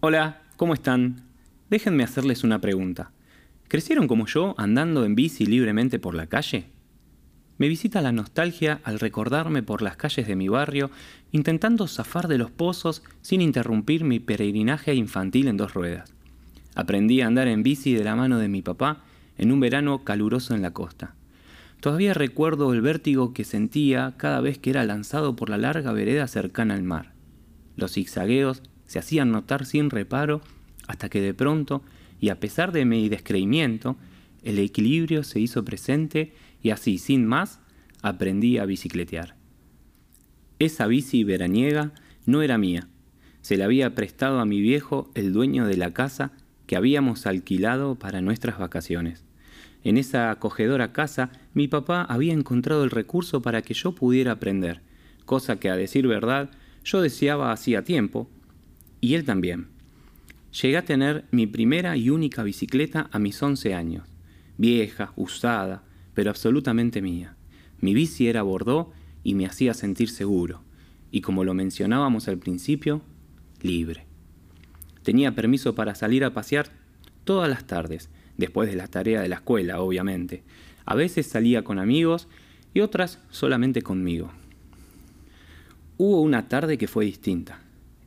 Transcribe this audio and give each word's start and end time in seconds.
Hola, 0.00 0.42
¿cómo 0.58 0.74
están? 0.74 1.22
Déjenme 1.70 2.04
hacerles 2.04 2.44
una 2.44 2.60
pregunta. 2.60 3.12
¿Crecieron 3.66 4.06
como 4.06 4.26
yo 4.26 4.54
andando 4.58 5.06
en 5.06 5.14
bici 5.14 5.46
libremente 5.46 5.98
por 5.98 6.14
la 6.14 6.26
calle? 6.26 6.66
Me 7.56 7.66
visita 7.66 8.02
la 8.02 8.12
nostalgia 8.12 8.80
al 8.84 9.00
recordarme 9.00 9.62
por 9.62 9.80
las 9.80 9.96
calles 9.96 10.26
de 10.26 10.36
mi 10.36 10.48
barrio, 10.48 10.90
intentando 11.32 11.88
zafar 11.88 12.28
de 12.28 12.36
los 12.36 12.50
pozos 12.50 13.02
sin 13.22 13.40
interrumpir 13.40 14.04
mi 14.04 14.20
peregrinaje 14.20 14.94
infantil 14.94 15.48
en 15.48 15.56
dos 15.56 15.72
ruedas. 15.72 16.12
Aprendí 16.74 17.22
a 17.22 17.26
andar 17.28 17.48
en 17.48 17.62
bici 17.62 17.94
de 17.94 18.04
la 18.04 18.16
mano 18.16 18.38
de 18.38 18.48
mi 18.48 18.60
papá 18.60 19.02
en 19.38 19.50
un 19.50 19.60
verano 19.60 20.04
caluroso 20.04 20.54
en 20.54 20.60
la 20.60 20.74
costa. 20.74 21.14
Todavía 21.80 22.12
recuerdo 22.12 22.74
el 22.74 22.82
vértigo 22.82 23.32
que 23.32 23.44
sentía 23.44 24.12
cada 24.18 24.42
vez 24.42 24.58
que 24.58 24.68
era 24.68 24.84
lanzado 24.84 25.36
por 25.36 25.48
la 25.48 25.56
larga 25.56 25.92
vereda 25.92 26.26
cercana 26.28 26.74
al 26.74 26.82
mar. 26.82 27.14
Los 27.76 27.94
zigzagueos 27.94 28.62
se 28.86 28.98
hacían 28.98 29.30
notar 29.30 29.66
sin 29.66 29.90
reparo 29.90 30.40
hasta 30.86 31.08
que 31.08 31.20
de 31.20 31.34
pronto, 31.34 31.82
y 32.20 32.28
a 32.28 32.40
pesar 32.40 32.72
de 32.72 32.84
mi 32.84 33.08
descreimiento, 33.08 33.96
el 34.42 34.58
equilibrio 34.58 35.24
se 35.24 35.40
hizo 35.40 35.64
presente 35.64 36.32
y 36.62 36.70
así, 36.70 36.98
sin 36.98 37.26
más, 37.26 37.60
aprendí 38.02 38.58
a 38.58 38.64
bicicletear. 38.64 39.36
Esa 40.58 40.86
bici 40.86 41.24
veraniega 41.24 41.92
no 42.24 42.42
era 42.42 42.56
mía, 42.56 42.88
se 43.46 43.56
la 43.56 43.66
había 43.66 43.94
prestado 43.94 44.40
a 44.40 44.44
mi 44.44 44.60
viejo, 44.60 45.10
el 45.14 45.32
dueño 45.32 45.66
de 45.66 45.76
la 45.76 45.92
casa 45.92 46.32
que 46.66 46.74
habíamos 46.74 47.26
alquilado 47.26 47.94
para 47.94 48.20
nuestras 48.20 48.58
vacaciones. 48.58 49.24
En 49.84 49.98
esa 49.98 50.32
acogedora 50.32 50.92
casa 50.92 51.30
mi 51.54 51.68
papá 51.68 52.02
había 52.02 52.32
encontrado 52.32 52.82
el 52.82 52.90
recurso 52.90 53.42
para 53.42 53.62
que 53.62 53.74
yo 53.74 53.94
pudiera 53.94 54.32
aprender, 54.32 54.80
cosa 55.26 55.60
que 55.60 55.70
a 55.70 55.76
decir 55.76 56.08
verdad 56.08 56.50
yo 56.82 57.00
deseaba 57.00 57.52
hacía 57.52 57.84
tiempo, 57.84 58.28
y 59.06 59.14
él 59.14 59.24
también. 59.24 59.68
Llegué 60.60 60.76
a 60.78 60.84
tener 60.84 61.26
mi 61.30 61.46
primera 61.46 61.96
y 61.96 62.10
única 62.10 62.42
bicicleta 62.42 63.08
a 63.12 63.20
mis 63.20 63.40
11 63.40 63.72
años, 63.72 64.08
vieja, 64.58 65.12
usada, 65.14 65.84
pero 66.12 66.30
absolutamente 66.30 67.00
mía. 67.00 67.36
Mi 67.80 67.94
bici 67.94 68.26
era 68.26 68.42
bordó 68.42 68.92
y 69.22 69.34
me 69.34 69.46
hacía 69.46 69.74
sentir 69.74 70.08
seguro, 70.08 70.62
y 71.12 71.20
como 71.20 71.44
lo 71.44 71.54
mencionábamos 71.54 72.26
al 72.26 72.38
principio, 72.38 73.00
libre. 73.62 74.06
Tenía 75.04 75.36
permiso 75.36 75.76
para 75.76 75.94
salir 75.94 76.24
a 76.24 76.34
pasear 76.34 76.68
todas 77.22 77.48
las 77.48 77.64
tardes, 77.64 78.10
después 78.36 78.68
de 78.68 78.74
la 78.74 78.88
tarea 78.88 79.20
de 79.20 79.28
la 79.28 79.36
escuela, 79.36 79.80
obviamente. 79.80 80.42
A 80.84 80.96
veces 80.96 81.28
salía 81.28 81.62
con 81.62 81.78
amigos 81.78 82.26
y 82.74 82.80
otras 82.80 83.20
solamente 83.30 83.82
conmigo. 83.82 84.32
Hubo 85.96 86.22
una 86.22 86.48
tarde 86.48 86.76
que 86.76 86.88
fue 86.88 87.04
distinta. 87.04 87.65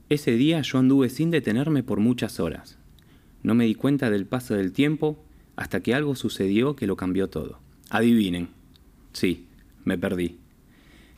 Ese 0.09 0.31
día 0.31 0.61
yo 0.61 0.79
anduve 0.79 1.09
sin 1.09 1.29
detenerme 1.29 1.83
por 1.83 1.99
muchas 1.99 2.39
horas. 2.39 2.77
No 3.43 3.53
me 3.53 3.65
di 3.65 3.75
cuenta 3.75 4.09
del 4.09 4.25
paso 4.25 4.55
del 4.55 4.71
tiempo 4.71 5.23
hasta 5.55 5.81
que 5.81 5.93
algo 5.93 6.15
sucedió 6.15 6.75
que 6.75 6.87
lo 6.87 6.95
cambió 6.95 7.29
todo. 7.29 7.59
Adivinen. 7.91 8.49
Sí, 9.13 9.45
me 9.85 9.99
perdí. 9.99 10.37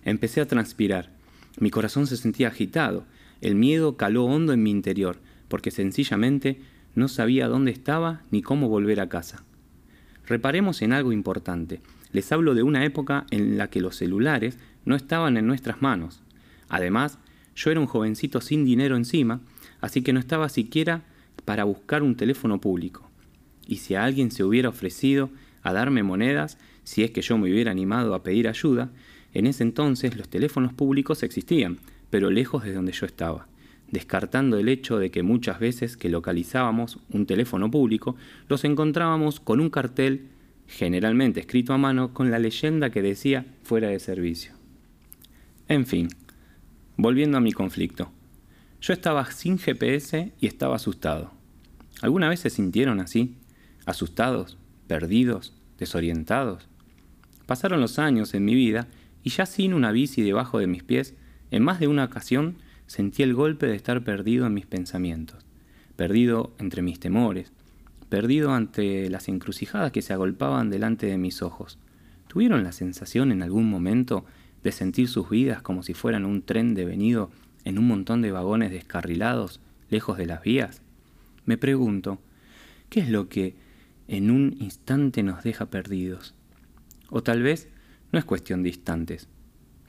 Empecé 0.03 0.41
a 0.41 0.47
transpirar. 0.47 1.09
Mi 1.57 1.69
corazón 1.69 2.05
se 2.05 2.17
sentía 2.17 2.49
agitado. 2.49 3.05
El 3.39 3.55
miedo 3.55 3.95
caló 3.95 4.25
hondo 4.25 4.51
en 4.51 4.61
mi 4.61 4.71
interior, 4.71 5.19
porque 5.47 5.71
sencillamente 5.71 6.59
no 6.93 7.07
sabía 7.07 7.47
dónde 7.47 7.71
estaba 7.71 8.23
ni 8.29 8.41
cómo 8.41 8.67
volver 8.67 8.99
a 8.99 9.07
casa. 9.07 9.43
Reparemos 10.27 10.81
en 10.81 10.91
algo 10.91 11.13
importante. 11.13 11.81
Les 12.11 12.29
hablo 12.33 12.55
de 12.55 12.63
una 12.63 12.83
época 12.83 13.25
en 13.31 13.57
la 13.57 13.69
que 13.69 13.79
los 13.79 13.95
celulares 13.95 14.57
no 14.83 14.95
estaban 14.95 15.37
en 15.37 15.47
nuestras 15.47 15.81
manos. 15.81 16.21
Además, 16.67 17.19
yo 17.55 17.71
era 17.71 17.79
un 17.79 17.87
jovencito 17.87 18.41
sin 18.41 18.65
dinero 18.65 18.95
encima, 18.95 19.41
así 19.79 20.01
que 20.01 20.13
no 20.13 20.19
estaba 20.19 20.49
siquiera 20.49 21.03
para 21.45 21.63
buscar 21.63 22.03
un 22.03 22.15
teléfono 22.15 22.61
público. 22.61 23.09
Y 23.67 23.77
si 23.77 23.95
a 23.95 24.03
alguien 24.03 24.31
se 24.31 24.43
hubiera 24.43 24.69
ofrecido 24.69 25.29
a 25.63 25.73
darme 25.73 26.03
monedas, 26.03 26.57
si 26.83 27.03
es 27.03 27.11
que 27.11 27.21
yo 27.21 27.37
me 27.37 27.51
hubiera 27.51 27.71
animado 27.71 28.13
a 28.13 28.23
pedir 28.23 28.47
ayuda, 28.47 28.91
en 29.33 29.47
ese 29.47 29.63
entonces 29.63 30.17
los 30.17 30.29
teléfonos 30.29 30.73
públicos 30.73 31.23
existían, 31.23 31.79
pero 32.09 32.29
lejos 32.29 32.63
de 32.63 32.73
donde 32.73 32.91
yo 32.91 33.05
estaba, 33.05 33.47
descartando 33.89 34.57
el 34.57 34.67
hecho 34.67 34.97
de 34.99 35.11
que 35.11 35.23
muchas 35.23 35.59
veces 35.59 35.95
que 35.97 36.09
localizábamos 36.09 36.99
un 37.09 37.25
teléfono 37.25 37.71
público, 37.71 38.15
los 38.49 38.63
encontrábamos 38.65 39.39
con 39.39 39.59
un 39.59 39.69
cartel, 39.69 40.27
generalmente 40.67 41.39
escrito 41.39 41.73
a 41.73 41.77
mano, 41.77 42.13
con 42.13 42.31
la 42.31 42.39
leyenda 42.39 42.89
que 42.89 43.01
decía 43.01 43.45
fuera 43.63 43.89
de 43.89 43.99
servicio. 43.99 44.53
En 45.67 45.85
fin, 45.85 46.09
Volviendo 47.01 47.39
a 47.39 47.41
mi 47.41 47.51
conflicto. 47.51 48.11
Yo 48.79 48.93
estaba 48.93 49.25
sin 49.31 49.57
GPS 49.57 50.33
y 50.39 50.45
estaba 50.45 50.75
asustado. 50.75 51.31
¿Alguna 52.03 52.29
vez 52.29 52.41
se 52.41 52.51
sintieron 52.51 52.99
así? 52.99 53.37
¿Asustados? 53.87 54.59
¿Perdidos? 54.85 55.55
¿Desorientados? 55.79 56.69
Pasaron 57.47 57.81
los 57.81 57.97
años 57.97 58.35
en 58.35 58.45
mi 58.45 58.53
vida 58.53 58.87
y 59.23 59.31
ya 59.31 59.47
sin 59.47 59.73
una 59.73 59.91
bici 59.91 60.21
debajo 60.21 60.59
de 60.59 60.67
mis 60.67 60.83
pies, 60.83 61.15
en 61.49 61.63
más 61.63 61.79
de 61.79 61.87
una 61.87 62.03
ocasión 62.03 62.57
sentí 62.85 63.23
el 63.23 63.33
golpe 63.33 63.65
de 63.65 63.77
estar 63.77 64.03
perdido 64.03 64.45
en 64.45 64.53
mis 64.53 64.67
pensamientos, 64.67 65.43
perdido 65.95 66.53
entre 66.59 66.83
mis 66.83 66.99
temores, 66.99 67.51
perdido 68.09 68.53
ante 68.53 69.09
las 69.09 69.27
encrucijadas 69.27 69.91
que 69.91 70.03
se 70.03 70.13
agolpaban 70.13 70.69
delante 70.69 71.07
de 71.07 71.17
mis 71.17 71.41
ojos. 71.41 71.79
¿Tuvieron 72.27 72.63
la 72.63 72.73
sensación 72.73 73.31
en 73.31 73.41
algún 73.41 73.67
momento 73.67 74.23
de 74.63 74.71
sentir 74.71 75.07
sus 75.07 75.29
vidas 75.29 75.61
como 75.61 75.83
si 75.83 75.93
fueran 75.93 76.25
un 76.25 76.41
tren 76.41 76.75
devenido 76.75 77.31
en 77.63 77.77
un 77.77 77.87
montón 77.87 78.21
de 78.21 78.31
vagones 78.31 78.71
descarrilados, 78.71 79.59
lejos 79.89 80.17
de 80.17 80.25
las 80.25 80.43
vías? 80.43 80.81
Me 81.45 81.57
pregunto, 81.57 82.19
¿qué 82.89 82.99
es 82.99 83.09
lo 83.09 83.29
que 83.29 83.55
en 84.07 84.31
un 84.31 84.55
instante 84.59 85.23
nos 85.23 85.43
deja 85.43 85.69
perdidos? 85.69 86.33
O 87.09 87.23
tal 87.23 87.41
vez 87.41 87.67
no 88.11 88.19
es 88.19 88.25
cuestión 88.25 88.63
de 88.63 88.69
instantes. 88.69 89.27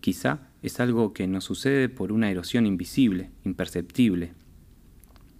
Quizá 0.01 0.49
es 0.63 0.81
algo 0.81 1.13
que 1.13 1.27
nos 1.27 1.45
sucede 1.45 1.89
por 1.89 2.13
una 2.13 2.31
erosión 2.31 2.67
invisible, 2.67 3.31
imperceptible. 3.45 4.33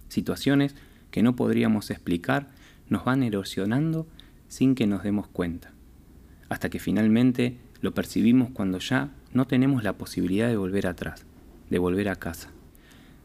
Situaciones 0.09 0.75
que 1.11 1.23
no 1.23 1.35
podríamos 1.37 1.91
explicar 1.91 2.51
nos 2.89 3.05
van 3.05 3.23
erosionando 3.23 4.07
sin 4.49 4.75
que 4.75 4.87
nos 4.87 5.03
demos 5.03 5.27
cuenta, 5.29 5.73
hasta 6.49 6.69
que 6.69 6.79
finalmente 6.79 7.57
lo 7.81 7.95
percibimos 7.95 8.51
cuando 8.51 8.79
ya 8.79 9.11
no 9.33 9.47
tenemos 9.47 9.83
la 9.83 9.95
posibilidad 9.95 10.49
de 10.49 10.57
volver 10.57 10.87
atrás, 10.87 11.25
de 11.71 11.79
volver 11.79 12.09
a 12.09 12.17
casa. 12.17 12.51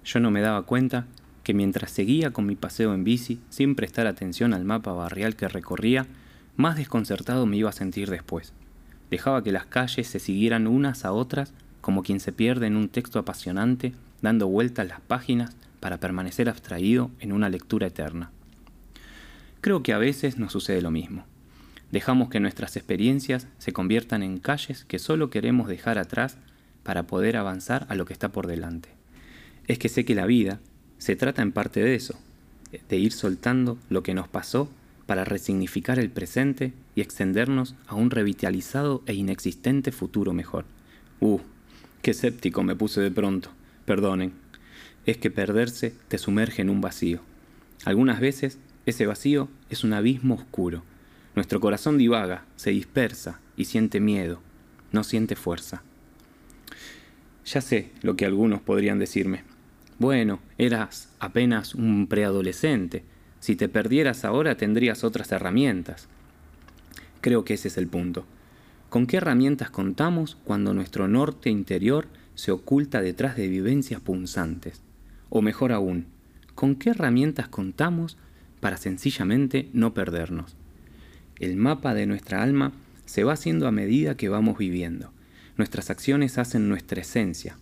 Yo 0.03 0.19
no 0.19 0.31
me 0.31 0.41
daba 0.41 0.63
cuenta 0.63 1.05
que 1.43 1.53
mientras 1.53 1.91
seguía 1.91 2.31
con 2.31 2.45
mi 2.45 2.55
paseo 2.55 2.93
en 2.93 3.03
bici, 3.03 3.39
sin 3.49 3.75
prestar 3.75 4.07
atención 4.07 4.53
al 4.53 4.65
mapa 4.65 4.93
barrial 4.93 5.35
que 5.35 5.47
recorría, 5.47 6.07
más 6.55 6.75
desconcertado 6.75 7.45
me 7.45 7.57
iba 7.57 7.69
a 7.69 7.73
sentir 7.73 8.09
después. 8.09 8.53
Dejaba 9.09 9.43
que 9.43 9.51
las 9.51 9.65
calles 9.65 10.07
se 10.07 10.19
siguieran 10.19 10.67
unas 10.67 11.05
a 11.05 11.11
otras 11.11 11.53
como 11.81 12.03
quien 12.03 12.19
se 12.19 12.33
pierde 12.33 12.67
en 12.67 12.75
un 12.75 12.89
texto 12.89 13.17
apasionante, 13.17 13.93
dando 14.21 14.47
vueltas 14.47 14.85
las 14.87 14.99
páginas 14.99 15.55
para 15.79 16.01
permanecer 16.01 16.49
abstraído 16.49 17.11
en 17.19 17.31
una 17.31 17.47
lectura 17.47 17.87
eterna. 17.87 18.31
Creo 19.61 19.83
que 19.83 19.93
a 19.93 19.97
veces 19.97 20.37
nos 20.37 20.51
sucede 20.51 20.81
lo 20.81 20.91
mismo. 20.91 21.25
Dejamos 21.91 22.29
que 22.29 22.39
nuestras 22.39 22.75
experiencias 22.75 23.47
se 23.59 23.71
conviertan 23.71 24.21
en 24.21 24.39
calles 24.39 24.83
que 24.85 24.99
solo 24.99 25.29
queremos 25.29 25.69
dejar 25.69 25.97
atrás 25.97 26.37
para 26.83 27.03
poder 27.03 27.37
avanzar 27.37 27.85
a 27.89 27.95
lo 27.95 28.05
que 28.05 28.13
está 28.13 28.29
por 28.29 28.47
delante. 28.47 28.89
Es 29.67 29.79
que 29.79 29.89
sé 29.89 30.03
que 30.03 30.15
la 30.15 30.25
vida 30.25 30.59
se 30.97 31.15
trata 31.15 31.41
en 31.41 31.51
parte 31.51 31.81
de 31.81 31.95
eso, 31.95 32.19
de 32.89 32.97
ir 32.97 33.13
soltando 33.13 33.77
lo 33.89 34.03
que 34.03 34.13
nos 34.13 34.27
pasó 34.27 34.69
para 35.05 35.23
resignificar 35.23 35.99
el 35.99 36.09
presente 36.09 36.73
y 36.95 37.01
extendernos 37.01 37.75
a 37.87 37.95
un 37.95 38.11
revitalizado 38.11 39.01
e 39.05 39.13
inexistente 39.13 39.93
futuro 39.93 40.33
mejor. 40.33 40.65
Uh, 41.21 41.39
qué 42.01 42.11
escéptico 42.11 42.63
me 42.63 42.75
puse 42.75 42.99
de 42.99 43.11
pronto. 43.11 43.49
Perdonen. 43.85 44.33
Es 45.05 45.17
que 45.17 45.31
perderse 45.31 45.93
te 46.09 46.17
sumerge 46.17 46.61
en 46.61 46.69
un 46.69 46.81
vacío. 46.81 47.21
Algunas 47.85 48.19
veces 48.19 48.57
ese 48.85 49.05
vacío 49.05 49.47
es 49.69 49.85
un 49.85 49.93
abismo 49.93 50.35
oscuro 50.35 50.83
nuestro 51.37 51.59
corazón 51.59 51.99
divaga, 51.99 52.45
se 52.55 52.71
dispersa 52.71 53.39
y 53.55 53.65
siente 53.65 53.99
miedo, 53.99 54.41
no 54.91 55.03
siente 55.03 55.35
fuerza. 55.35 55.83
Ya 57.45 57.61
sé 57.61 57.91
lo 58.01 58.15
que 58.15 58.25
algunos 58.25 58.59
podrían 58.61 58.97
decirme. 58.97 59.43
Bueno, 59.99 60.39
eras 60.57 61.09
apenas 61.19 61.75
un 61.75 62.07
preadolescente. 62.07 63.03
Si 63.39 63.55
te 63.55 63.69
perdieras 63.69 64.25
ahora 64.25 64.57
tendrías 64.57 65.03
otras 65.03 65.31
herramientas. 65.31 66.07
Creo 67.21 67.45
que 67.45 67.53
ese 67.53 67.67
es 67.67 67.77
el 67.77 67.87
punto. 67.87 68.25
¿Con 68.89 69.05
qué 69.05 69.17
herramientas 69.17 69.69
contamos 69.69 70.39
cuando 70.43 70.73
nuestro 70.73 71.07
norte 71.07 71.51
interior 71.51 72.07
se 72.33 72.49
oculta 72.49 72.99
detrás 72.99 73.37
de 73.37 73.47
vivencias 73.47 74.01
punzantes? 74.01 74.81
O 75.29 75.43
mejor 75.43 75.71
aún, 75.71 76.07
¿con 76.55 76.73
qué 76.73 76.89
herramientas 76.89 77.47
contamos 77.47 78.17
para 78.59 78.77
sencillamente 78.77 79.69
no 79.73 79.93
perdernos? 79.93 80.57
El 81.39 81.55
mapa 81.55 81.93
de 81.93 82.07
nuestra 82.07 82.41
alma 82.41 82.71
se 83.05 83.23
va 83.23 83.33
haciendo 83.33 83.67
a 83.67 83.71
medida 83.71 84.17
que 84.17 84.29
vamos 84.29 84.57
viviendo. 84.57 85.11
Nuestras 85.55 85.89
acciones 85.89 86.37
hacen 86.37 86.67
nuestra 86.67 87.01
esencia. 87.01 87.57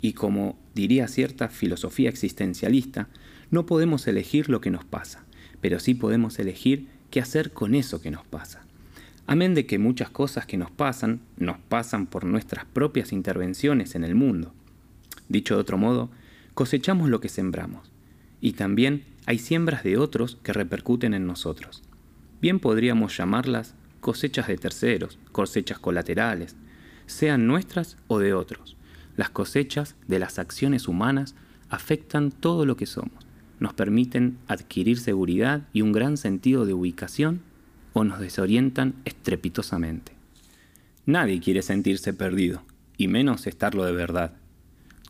Y 0.00 0.12
como 0.12 0.58
diría 0.74 1.08
cierta 1.08 1.48
filosofía 1.48 2.08
existencialista, 2.08 3.08
No 3.50 3.64
podemos 3.64 4.06
elegir 4.06 4.50
lo 4.50 4.60
que 4.60 4.70
nos 4.70 4.84
pasa, 4.84 5.24
pero 5.62 5.80
sí 5.80 5.94
podemos 5.94 6.38
elegir 6.38 6.86
qué 7.10 7.20
hacer 7.20 7.52
con 7.52 7.74
eso 7.74 8.02
que 8.02 8.10
nos 8.10 8.26
pasa. 8.26 8.60
Amén 9.26 9.54
de 9.54 9.64
que 9.64 9.78
muchas 9.78 10.10
cosas 10.10 10.44
que 10.44 10.58
nos 10.58 10.70
pasan 10.70 11.20
nos 11.38 11.58
pasan 11.58 12.06
por 12.06 12.24
nuestras 12.24 12.66
propias 12.66 13.12
intervenciones 13.12 13.94
en 13.94 14.04
el 14.04 14.14
mundo. 14.14 14.52
Dicho 15.28 15.54
de 15.54 15.62
otro 15.62 15.78
modo, 15.78 16.10
cosechamos 16.52 17.08
lo 17.08 17.20
que 17.20 17.28
sembramos, 17.28 17.90
y 18.40 18.52
también 18.52 19.04
hay 19.26 19.38
siembras 19.38 19.82
de 19.82 19.96
otros 19.96 20.38
que 20.42 20.52
repercuten 20.52 21.14
en 21.14 21.26
nosotros. 21.26 21.82
Bien 22.40 22.60
podríamos 22.60 23.16
llamarlas 23.16 23.74
cosechas 24.00 24.46
de 24.46 24.56
terceros, 24.56 25.18
cosechas 25.32 25.78
colaterales, 25.78 26.54
sean 27.06 27.46
nuestras 27.46 27.96
o 28.06 28.20
de 28.20 28.32
otros. 28.32 28.76
Las 29.16 29.30
cosechas 29.30 29.96
de 30.06 30.20
las 30.20 30.38
acciones 30.38 30.86
humanas 30.86 31.34
afectan 31.68 32.30
todo 32.30 32.64
lo 32.64 32.76
que 32.76 32.86
somos, 32.86 33.26
nos 33.58 33.74
permiten 33.74 34.38
adquirir 34.46 35.00
seguridad 35.00 35.62
y 35.72 35.82
un 35.82 35.90
gran 35.92 36.16
sentido 36.16 36.64
de 36.64 36.74
ubicación 36.74 37.40
o 37.92 38.04
nos 38.04 38.20
desorientan 38.20 38.94
estrepitosamente. 39.04 40.12
Nadie 41.06 41.40
quiere 41.40 41.62
sentirse 41.62 42.12
perdido, 42.12 42.62
y 42.96 43.08
menos 43.08 43.46
estarlo 43.46 43.84
de 43.84 43.92
verdad. 43.92 44.34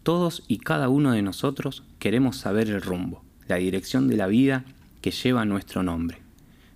Todos 0.03 0.45
y 0.49 0.59
cada 0.59 0.89
uno 0.89 1.13
de 1.13 1.23
nosotros 1.23 1.83
queremos 1.99 2.37
saber 2.37 2.71
el 2.71 2.81
rumbo, 2.81 3.23
la 3.49 3.57
dirección 3.57 4.09
de 4.09 4.17
la 4.17 4.29
vida 4.29 4.65
que 5.03 5.11
lleva 5.11 5.45
nuestro 5.45 5.83
nombre. 5.83 6.28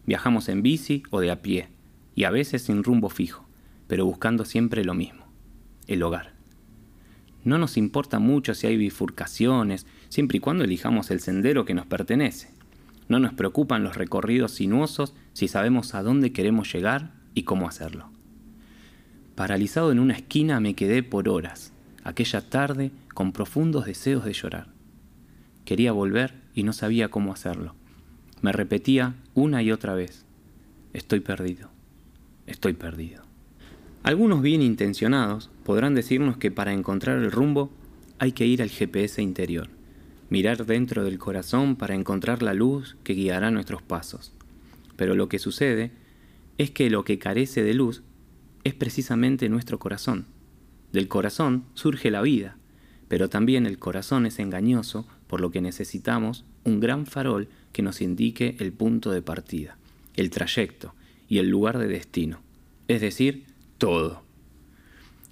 Viajamos 0.07 0.49
en 0.49 0.63
bici 0.63 1.03
o 1.11 1.21
de 1.21 1.31
a 1.31 1.43
pie, 1.43 1.69
y 2.15 2.25
a 2.25 2.31
veces 2.31 2.63
sin 2.63 2.83
rumbo 2.83 3.09
fijo, 3.09 3.47
pero 3.87 4.05
buscando 4.05 4.45
siempre 4.45 4.85
lo 4.85 4.95
mismo, 4.95 5.27
el 5.87 6.03
hogar. 6.03 6.33
No 7.45 7.59
nos 7.59 7.77
importa 7.77 8.19
mucho 8.19 8.55
si 8.55 8.67
hay 8.67 8.77
bifurcaciones, 8.77 9.87
siempre 10.09 10.39
y 10.39 10.41
cuando 10.41 10.65
elijamos 10.65 11.11
el 11.11 11.21
sendero 11.21 11.65
que 11.65 11.75
nos 11.75 11.87
pertenece. 11.87 12.51
No 13.09 13.19
nos 13.19 13.35
preocupan 13.35 13.83
los 13.83 13.97
recorridos 13.97 14.53
sinuosos 14.53 15.15
si 15.33 15.49
sabemos 15.49 15.95
a 15.95 16.03
dónde 16.03 16.33
queremos 16.33 16.73
llegar 16.73 17.13
y 17.35 17.43
cómo 17.43 17.69
hacerlo. 17.69 18.11
Paralizado 19.35 19.91
en 19.91 19.99
una 19.99 20.15
esquina 20.15 20.61
me 20.61 20.75
quedé 20.75 21.03
por 21.03 21.29
horas, 21.29 21.73
aquella 22.05 22.49
tarde 22.49 22.93
con 23.15 23.33
profundos 23.33 23.87
deseos 23.87 24.25
de 24.25 24.33
llorar. 24.33 24.69
Quería 25.65 25.93
volver 25.93 26.35
y 26.55 26.63
no 26.63 26.73
sabía 26.73 27.09
cómo 27.09 27.33
hacerlo. 27.33 27.75
Me 28.43 28.51
repetía 28.51 29.15
una 29.35 29.63
y 29.63 29.71
otra 29.71 29.95
vez, 29.95 30.25
estoy 30.93 31.21
perdido, 31.21 31.71
estoy 32.49 32.73
perdido. 32.73 33.23
Algunos 34.03 34.43
bien 34.43 34.63
intencionados 34.63 35.49
podrán 35.65 35.95
decirnos 35.95 36.39
que 36.39 36.51
para 36.51 36.73
encontrar 36.73 37.19
el 37.19 37.31
rumbo 37.31 37.71
hay 38.19 38.33
que 38.33 38.45
ir 38.45 38.61
al 38.61 38.69
GPS 38.69 39.23
interior, 39.23 39.69
mirar 40.29 40.67
dentro 40.67 41.05
del 41.05 41.21
corazón 41.21 41.77
para 41.77 41.95
encontrar 41.95 42.43
la 42.43 42.53
luz 42.53 42.97
que 43.05 43.15
guiará 43.15 43.53
nuestros 43.53 43.81
pasos. 43.81 44.33
Pero 44.97 45.15
lo 45.15 45.29
que 45.29 45.39
sucede 45.39 45.93
es 46.59 46.73
que 46.73 46.91
lo 46.91 47.05
que 47.05 47.21
carece 47.21 47.63
de 47.63 47.75
luz 47.75 48.03
es 48.65 48.75
precisamente 48.75 49.49
nuestro 49.49 49.79
corazón. 49.79 50.27
Del 50.93 51.07
corazón 51.07 51.65
surge 51.75 52.11
la 52.11 52.23
vida, 52.23 52.57
pero 53.07 53.29
también 53.29 53.67
el 53.67 53.79
corazón 53.79 54.27
es 54.27 54.41
engañoso, 54.41 55.07
por 55.33 55.41
lo 55.41 55.51
que 55.51 55.63
necesitamos 55.63 56.45
un 56.63 56.79
gran 56.79 57.07
farol 57.07 57.49
que 57.73 57.81
nos 57.81 58.03
indique 58.03 58.55
el 58.59 58.71
punto 58.71 59.11
de 59.11 59.23
partida, 59.23 59.79
el 60.15 60.29
trayecto 60.29 60.95
y 61.27 61.39
el 61.39 61.49
lugar 61.49 61.79
de 61.79 61.89
destino, 61.89 62.43
es 62.87 63.01
decir, 63.01 63.47
todo. 63.79 64.25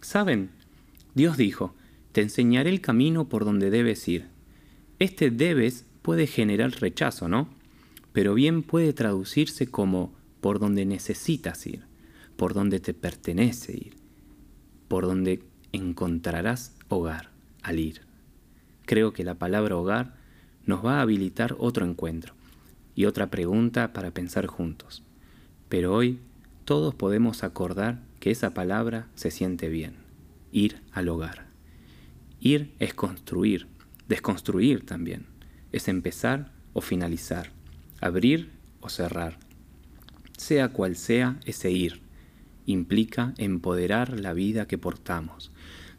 ¿Saben? 0.00 0.52
Dios 1.14 1.36
dijo, 1.36 1.74
te 2.12 2.22
enseñaré 2.22 2.70
el 2.70 2.80
camino 2.80 3.28
por 3.28 3.44
donde 3.44 3.68
debes 3.68 4.08
ir. 4.08 4.28
Este 5.00 5.30
debes 5.30 5.84
puede 6.00 6.26
generar 6.26 6.70
rechazo, 6.80 7.28
¿no? 7.28 7.50
Pero 8.14 8.32
bien 8.32 8.62
puede 8.62 8.94
traducirse 8.94 9.66
como 9.66 10.14
por 10.40 10.60
donde 10.60 10.86
necesitas 10.86 11.66
ir, 11.66 11.82
por 12.38 12.54
donde 12.54 12.80
te 12.80 12.94
pertenece 12.94 13.72
ir, 13.74 13.96
por 14.88 15.04
donde 15.04 15.42
encontrarás 15.72 16.74
hogar 16.88 17.28
al 17.60 17.78
ir. 17.78 18.09
Creo 18.90 19.12
que 19.12 19.22
la 19.22 19.36
palabra 19.36 19.76
hogar 19.76 20.16
nos 20.66 20.84
va 20.84 20.98
a 20.98 21.02
habilitar 21.02 21.54
otro 21.60 21.86
encuentro 21.86 22.34
y 22.96 23.04
otra 23.04 23.30
pregunta 23.30 23.92
para 23.92 24.10
pensar 24.10 24.48
juntos. 24.48 25.04
Pero 25.68 25.94
hoy 25.94 26.18
todos 26.64 26.92
podemos 26.96 27.44
acordar 27.44 28.00
que 28.18 28.32
esa 28.32 28.52
palabra 28.52 29.06
se 29.14 29.30
siente 29.30 29.68
bien, 29.68 29.94
ir 30.50 30.80
al 30.90 31.08
hogar. 31.08 31.46
Ir 32.40 32.72
es 32.80 32.92
construir, 32.92 33.68
desconstruir 34.08 34.84
también, 34.84 35.26
es 35.70 35.86
empezar 35.86 36.50
o 36.72 36.80
finalizar, 36.80 37.52
abrir 38.00 38.50
o 38.80 38.88
cerrar. 38.88 39.38
Sea 40.36 40.70
cual 40.70 40.96
sea 40.96 41.38
ese 41.44 41.70
ir, 41.70 42.00
implica 42.66 43.34
empoderar 43.38 44.18
la 44.18 44.32
vida 44.32 44.66
que 44.66 44.78
portamos, 44.78 45.52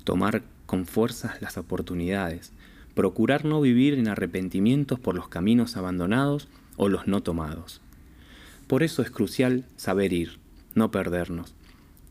tomar 0.04 0.44
con 0.66 0.86
fuerzas 0.86 1.42
las 1.42 1.56
oportunidades, 1.58 2.52
procurar 2.94 3.46
no 3.46 3.62
vivir 3.62 3.94
en 3.94 4.08
arrepentimientos 4.08 5.00
por 5.00 5.16
los 5.16 5.28
caminos 5.28 5.78
abandonados 5.78 6.48
o 6.78 6.90
los 6.90 7.08
no 7.08 7.22
tomados. 7.24 7.82
Por 8.68 8.84
eso 8.84 9.02
es 9.02 9.12
crucial 9.12 9.66
saber 9.76 10.14
ir, 10.14 10.40
no 10.76 10.92
perdernos, 10.92 11.54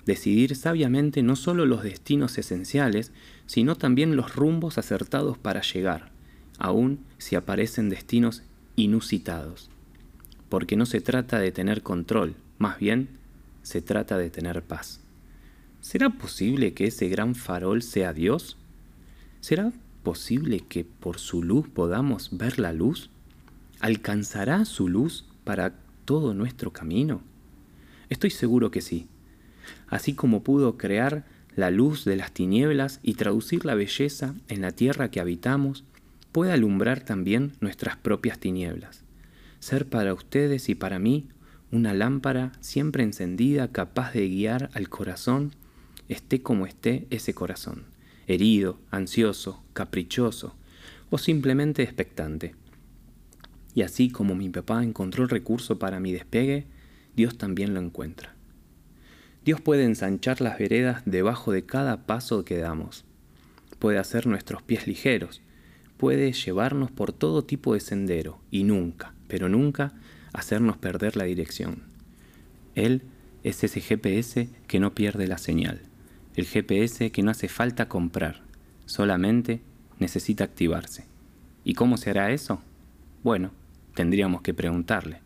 decidir 0.07 0.57
sabiamente 0.57 1.23
no 1.23 1.37
solo 1.37 1.67
los 1.67 1.83
destinos 1.83 2.37
esenciales, 2.39 3.13
sino 3.47 3.77
también 3.77 4.17
los 4.17 4.35
rumbos 4.35 4.79
acertados 4.79 5.39
para 5.39 5.63
llegar, 5.63 6.11
aun 6.59 7.01
si 7.19 7.37
aparecen 7.37 7.89
destinos 7.89 8.43
inusitados. 8.77 9.71
Porque 10.49 10.77
no 10.77 10.87
se 10.87 11.01
trata 11.01 11.39
de 11.39 11.53
tener 11.53 11.83
control, 11.83 12.35
más 12.59 12.79
bien 12.79 13.09
se 13.63 13.83
trata 13.83 14.19
de 14.19 14.31
tener 14.31 14.63
paz. 14.63 15.01
¿Será 15.81 16.11
posible 16.11 16.75
que 16.75 16.87
ese 16.87 17.09
gran 17.09 17.35
farol 17.35 17.83
sea 17.83 18.13
Dios? 18.13 18.59
¿Será 19.41 19.73
posible 20.03 20.61
que 20.61 20.85
por 20.85 21.19
su 21.19 21.43
luz 21.43 21.69
podamos 21.69 22.37
ver 22.37 22.59
la 22.59 22.73
luz? 22.73 23.11
¿Alcanzará 23.81 24.65
su 24.65 24.89
luz 24.89 25.27
para 25.45 25.75
todo 26.05 26.35
nuestro 26.35 26.73
camino? 26.73 27.23
Estoy 28.09 28.31
seguro 28.31 28.71
que 28.71 28.81
sí 28.81 29.09
así 29.89 30.15
como 30.15 30.43
pudo 30.43 30.77
crear 30.77 31.25
la 31.57 31.71
luz 31.71 32.05
de 32.05 32.17
las 32.17 32.33
tinieblas 32.33 33.01
y 33.03 33.15
traducir 33.15 33.65
la 33.65 33.75
belleza 33.75 34.35
en 34.49 34.63
la 34.63 34.71
tierra 34.71 35.11
que 35.11 35.21
habitamos, 35.21 35.85
puede 36.33 36.53
alumbrar 36.53 37.01
también 37.01 37.53
nuestras 37.61 37.97
propias 37.97 38.39
tinieblas, 38.39 39.03
ser 39.59 39.87
para 39.87 40.15
ustedes 40.15 40.69
y 40.69 40.75
para 40.75 40.99
mí 40.99 41.29
una 41.73 41.93
lámpara 41.93 42.53
siempre 42.61 43.03
encendida 43.03 43.69
capaz 43.69 44.13
de 44.13 44.29
guiar 44.29 44.71
al 44.75 44.89
corazón, 44.89 45.55
esté 46.09 46.41
como 46.41 46.67
esté 46.67 47.07
ese 47.11 47.35
corazón, 47.35 47.85
herido, 48.31 48.79
ansioso, 48.91 49.63
caprichoso 49.73 50.55
o 51.11 51.19
simplemente 51.19 51.83
expectante. 51.83 52.55
Y 53.75 53.83
así 53.83 54.11
como 54.11 54.35
mi 54.35 54.49
papá 54.49 54.83
encontró 54.83 55.25
el 55.25 55.31
recurso 55.31 55.79
para 55.79 56.01
mi 56.01 56.13
despegue, 56.13 56.67
Dios 57.17 57.37
también 57.37 57.75
lo 57.75 57.81
encuentra. 57.81 58.35
Dios 59.45 59.61
puede 59.61 59.85
ensanchar 59.85 60.41
las 60.41 60.59
veredas 60.59 61.03
debajo 61.07 61.51
de 61.53 61.65
cada 61.65 62.07
paso 62.07 62.45
que 62.45 62.59
damos. 62.59 63.05
Puede 63.79 63.99
hacer 63.99 64.27
nuestros 64.27 64.63
pies 64.63 64.87
ligeros. 64.87 65.41
Puede 65.97 66.33
llevarnos 66.33 66.91
por 66.91 67.13
todo 67.13 67.45
tipo 67.45 67.75
de 67.75 67.81
sendero 67.81 68.41
y 68.51 68.65
nunca, 68.65 69.15
pero 69.29 69.49
nunca, 69.49 69.93
hacernos 70.33 70.77
perder 70.77 71.17
la 71.17 71.25
dirección. 71.25 71.83
Él 72.75 73.03
es 73.43 73.65
ese 73.65 73.81
GPS 73.81 74.49
que 74.67 74.81
no 74.81 74.95
pierde 74.95 75.27
la 75.27 75.39
señal. 75.39 75.90
El 76.37 76.47
GPS 76.47 77.11
que 77.11 77.23
no 77.23 77.31
hace 77.31 77.49
falta 77.49 77.89
comprar, 77.89 78.43
solamente 78.87 79.61
necesita 79.99 80.45
activarse. 80.45 81.05
¿Y 81.65 81.75
cómo 81.75 81.97
se 81.97 82.11
hará 82.11 82.31
eso? 82.31 82.63
Bueno, 83.23 83.51
tendríamos 83.95 84.43
que 84.43 84.55
preguntarle. 84.55 85.21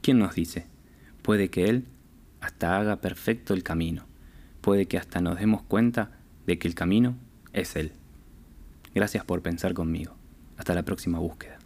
¿Quién 0.00 0.18
nos 0.18 0.34
dice? 0.34 0.66
Puede 1.22 1.48
que 1.48 1.64
Él 1.64 1.86
hasta 2.40 2.78
haga 2.78 3.00
perfecto 3.00 3.54
el 3.54 3.62
camino. 3.62 4.04
Puede 4.60 4.86
que 4.86 4.98
hasta 4.98 5.20
nos 5.20 5.38
demos 5.38 5.62
cuenta 5.62 6.10
de 6.46 6.58
que 6.58 6.68
el 6.68 6.74
camino 6.74 7.16
es 7.52 7.76
Él. 7.76 7.92
Gracias 8.94 9.24
por 9.24 9.42
pensar 9.42 9.74
conmigo. 9.74 10.14
Hasta 10.56 10.74
la 10.74 10.84
próxima 10.84 11.18
búsqueda. 11.18 11.61